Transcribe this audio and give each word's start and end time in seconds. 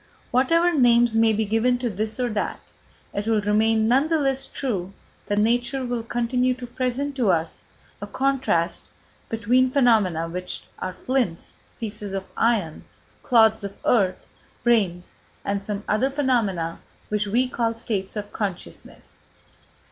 Whatever 0.31 0.73
names 0.73 1.15
may 1.15 1.31
be 1.31 1.45
given 1.45 1.77
to 1.77 1.87
this 1.87 2.19
or 2.19 2.27
that, 2.31 2.59
it 3.13 3.27
will 3.27 3.39
remain 3.41 3.87
none 3.87 4.07
the 4.07 4.17
less 4.17 4.47
true 4.47 4.93
that 5.27 5.37
nature 5.37 5.85
will 5.85 6.01
continue 6.01 6.55
to 6.55 6.65
present 6.65 7.15
to 7.17 7.29
us 7.29 7.65
a 8.01 8.07
contrast 8.07 8.87
between 9.29 9.69
phenomena 9.69 10.27
which 10.27 10.63
are 10.79 10.93
flints, 10.93 11.53
pieces 11.79 12.13
of 12.13 12.25
iron, 12.35 12.83
clods 13.21 13.63
of 13.63 13.77
earth, 13.85 14.25
brains 14.63 15.13
and 15.45 15.63
some 15.63 15.83
other 15.87 16.09
phenomena 16.09 16.79
which 17.09 17.27
we 17.27 17.47
call 17.47 17.75
states 17.75 18.15
of 18.15 18.33
consciousness. 18.33 19.21